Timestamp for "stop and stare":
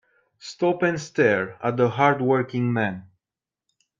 0.39-1.59